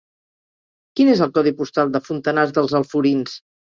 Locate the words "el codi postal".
1.27-1.93